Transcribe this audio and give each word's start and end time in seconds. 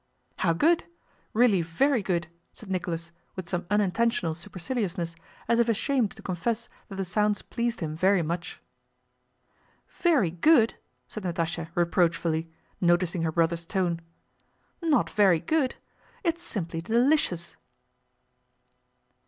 "How 0.37 0.51
good! 0.53 0.85
Really 1.31 1.61
very 1.61 2.01
good!" 2.01 2.25
said 2.53 2.71
Nicholas 2.71 3.11
with 3.35 3.47
some 3.47 3.67
unintentional 3.69 4.33
superciliousness, 4.33 5.15
as 5.47 5.59
if 5.59 5.69
ashamed 5.69 6.09
to 6.13 6.23
confess 6.23 6.69
that 6.87 6.95
the 6.95 7.05
sounds 7.05 7.43
pleased 7.43 7.81
him 7.81 7.95
very 7.95 8.23
much. 8.23 8.59
"Very 9.99 10.31
good?" 10.31 10.73
said 11.07 11.21
Natásha 11.23 11.69
reproachfully, 11.75 12.49
noticing 12.81 13.21
her 13.21 13.31
brother's 13.31 13.67
tone. 13.67 14.01
"Not 14.81 15.07
'very 15.07 15.39
good' 15.39 15.75
it's 16.23 16.41
simply 16.41 16.81
delicious!" 16.81 17.55